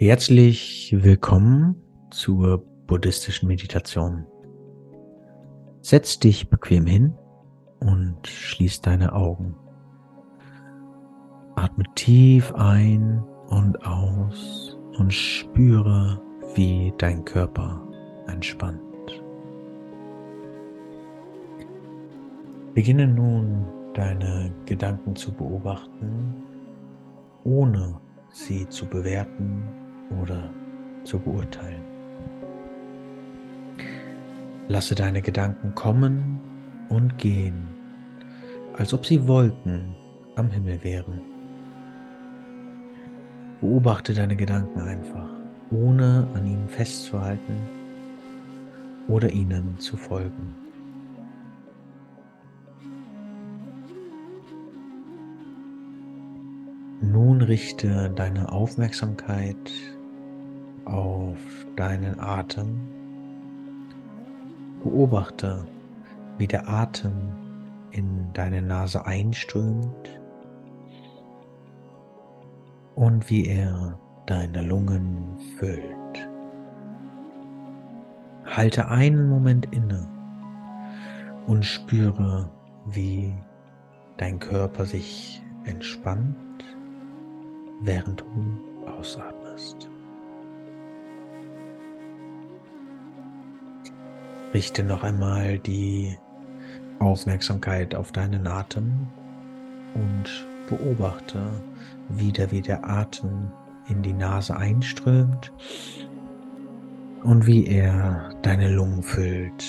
Herzlich 0.00 0.94
willkommen 0.96 1.74
zur 2.12 2.64
buddhistischen 2.86 3.48
Meditation. 3.48 4.24
Setz 5.80 6.20
dich 6.20 6.48
bequem 6.48 6.86
hin 6.86 7.14
und 7.80 8.24
schließ 8.24 8.80
deine 8.80 9.12
Augen. 9.12 9.56
Atme 11.56 11.82
tief 11.96 12.54
ein 12.54 13.24
und 13.48 13.84
aus 13.84 14.78
und 14.98 15.12
spüre, 15.12 16.22
wie 16.54 16.94
dein 16.98 17.24
Körper 17.24 17.84
entspannt. 18.28 18.80
Beginne 22.72 23.08
nun 23.08 23.66
deine 23.94 24.54
Gedanken 24.64 25.16
zu 25.16 25.32
beobachten, 25.32 26.44
ohne 27.42 28.00
sie 28.30 28.68
zu 28.68 28.86
bewerten 28.86 29.87
oder 30.10 30.50
zu 31.04 31.18
beurteilen. 31.18 31.82
Lasse 34.68 34.94
deine 34.94 35.22
Gedanken 35.22 35.74
kommen 35.74 36.40
und 36.88 37.16
gehen, 37.18 37.68
als 38.74 38.92
ob 38.92 39.06
sie 39.06 39.26
Wolken 39.26 39.94
am 40.36 40.50
Himmel 40.50 40.82
wären. 40.84 41.20
Beobachte 43.60 44.14
deine 44.14 44.36
Gedanken 44.36 44.80
einfach, 44.80 45.28
ohne 45.70 46.28
an 46.34 46.46
ihnen 46.46 46.68
festzuhalten 46.68 47.56
oder 49.08 49.30
ihnen 49.30 49.78
zu 49.78 49.96
folgen. 49.96 50.54
Nun 57.00 57.40
richte 57.40 58.10
deine 58.10 58.52
Aufmerksamkeit 58.52 59.72
auf 60.88 61.38
deinen 61.76 62.18
Atem. 62.18 62.80
Beobachte, 64.82 65.66
wie 66.38 66.46
der 66.46 66.68
Atem 66.68 67.12
in 67.90 68.32
deine 68.32 68.62
Nase 68.62 69.04
einströmt 69.06 70.20
und 72.94 73.28
wie 73.28 73.46
er 73.46 73.98
deine 74.26 74.62
Lungen 74.62 75.36
füllt. 75.58 76.28
Halte 78.44 78.88
einen 78.88 79.28
Moment 79.28 79.66
inne 79.72 80.08
und 81.46 81.64
spüre, 81.64 82.50
wie 82.86 83.34
dein 84.16 84.38
Körper 84.38 84.84
sich 84.84 85.42
entspannt, 85.64 86.64
während 87.80 88.20
du 88.20 88.86
ausatmest. 88.90 89.88
Richte 94.54 94.82
noch 94.82 95.02
einmal 95.02 95.58
die 95.58 96.16
Aufmerksamkeit 96.98 97.94
auf 97.94 98.12
deinen 98.12 98.46
Atem 98.46 99.06
und 99.94 100.46
beobachte 100.68 101.50
wieder, 102.08 102.50
wie 102.50 102.62
der 102.62 102.88
Atem 102.88 103.50
in 103.88 104.02
die 104.02 104.12
Nase 104.12 104.56
einströmt 104.56 105.52
und 107.24 107.46
wie 107.46 107.66
er 107.66 108.30
deine 108.42 108.72
Lungen 108.72 109.02
füllt. 109.02 109.64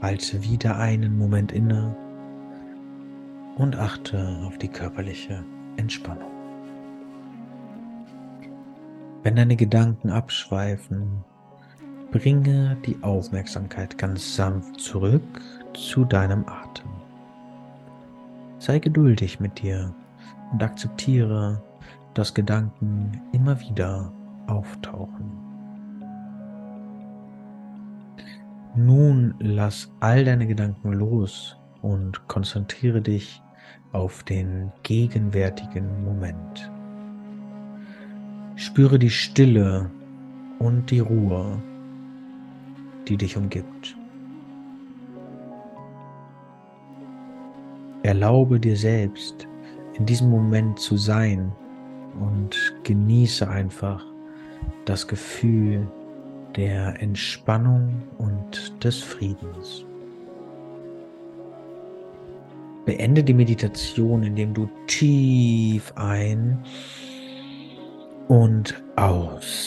Halte 0.00 0.42
wieder 0.42 0.78
einen 0.78 1.16
Moment 1.16 1.52
inne 1.52 1.94
und 3.56 3.76
achte 3.76 4.40
auf 4.44 4.58
die 4.58 4.68
körperliche 4.68 5.44
Entspannung. 5.76 6.30
Wenn 9.22 9.36
deine 9.36 9.54
Gedanken 9.54 10.10
abschweifen, 10.10 11.24
Bringe 12.12 12.76
die 12.84 13.02
Aufmerksamkeit 13.02 13.96
ganz 13.96 14.36
sanft 14.36 14.78
zurück 14.78 15.40
zu 15.72 16.04
deinem 16.04 16.44
Atem. 16.46 16.90
Sei 18.58 18.78
geduldig 18.78 19.40
mit 19.40 19.62
dir 19.62 19.94
und 20.52 20.62
akzeptiere, 20.62 21.62
dass 22.12 22.34
Gedanken 22.34 23.18
immer 23.32 23.58
wieder 23.60 24.12
auftauchen. 24.46 25.32
Nun 28.76 29.34
lass 29.38 29.90
all 30.00 30.22
deine 30.22 30.46
Gedanken 30.46 30.92
los 30.92 31.56
und 31.80 32.28
konzentriere 32.28 33.00
dich 33.00 33.42
auf 33.92 34.22
den 34.22 34.70
gegenwärtigen 34.82 36.04
Moment. 36.04 36.70
Spüre 38.56 38.98
die 38.98 39.10
Stille 39.10 39.90
und 40.58 40.90
die 40.90 41.00
Ruhe 41.00 41.58
die 43.08 43.16
dich 43.16 43.36
umgibt. 43.36 43.96
Erlaube 48.02 48.58
dir 48.58 48.76
selbst, 48.76 49.46
in 49.94 50.06
diesem 50.06 50.30
Moment 50.30 50.78
zu 50.78 50.96
sein 50.96 51.52
und 52.20 52.74
genieße 52.82 53.48
einfach 53.48 54.04
das 54.84 55.06
Gefühl 55.06 55.86
der 56.56 57.00
Entspannung 57.00 58.02
und 58.18 58.84
des 58.84 58.98
Friedens. 58.98 59.84
Beende 62.84 63.22
die 63.22 63.34
Meditation, 63.34 64.24
indem 64.24 64.52
du 64.52 64.68
tief 64.88 65.92
ein 65.94 66.58
und 68.26 68.82
ausatmest. 68.96 69.62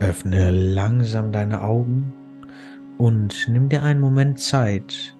Öffne 0.00 0.50
langsam 0.50 1.30
deine 1.30 1.62
Augen 1.62 2.12
und 2.96 3.46
nimm 3.48 3.68
dir 3.68 3.82
einen 3.82 4.00
Moment 4.00 4.40
Zeit, 4.40 5.14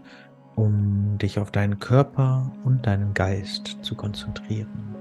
um 0.57 1.19
dich 1.19 1.39
auf 1.39 1.51
deinen 1.51 1.79
Körper 1.79 2.51
und 2.65 2.87
deinen 2.87 3.13
Geist 3.13 3.79
zu 3.83 3.95
konzentrieren. 3.95 4.97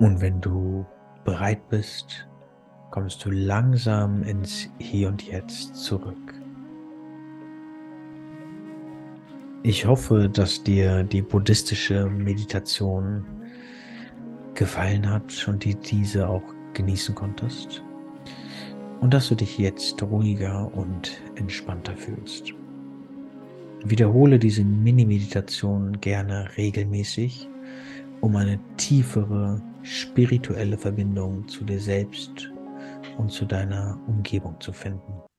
Und 0.00 0.20
wenn 0.20 0.40
du 0.40 0.84
bereit 1.24 1.68
bist, 1.68 2.26
kommst 2.90 3.24
du 3.24 3.30
langsam 3.30 4.24
ins 4.24 4.68
Hier 4.78 5.08
und 5.08 5.22
Jetzt 5.22 5.76
zurück. 5.76 6.34
Ich 9.62 9.86
hoffe, 9.86 10.28
dass 10.28 10.64
dir 10.64 11.04
die 11.04 11.22
buddhistische 11.22 12.06
Meditation 12.06 13.24
gefallen 14.54 15.08
hat 15.08 15.46
und 15.48 15.64
die 15.64 15.74
diese 15.74 16.28
auch 16.28 16.42
genießen 16.74 17.14
konntest. 17.14 17.82
Und 19.00 19.12
dass 19.14 19.28
du 19.28 19.34
dich 19.34 19.58
jetzt 19.58 20.02
ruhiger 20.02 20.72
und 20.74 21.20
entspannter 21.34 21.96
fühlst. 21.96 22.52
Wiederhole 23.84 24.38
diese 24.38 24.62
Mini-Meditation 24.62 26.00
gerne 26.00 26.48
regelmäßig, 26.56 27.48
um 28.20 28.36
eine 28.36 28.60
tiefere 28.76 29.60
spirituelle 29.82 30.78
Verbindung 30.78 31.48
zu 31.48 31.64
dir 31.64 31.80
selbst 31.80 32.52
und 33.18 33.32
zu 33.32 33.44
deiner 33.44 33.98
Umgebung 34.06 34.60
zu 34.60 34.72
finden. 34.72 35.31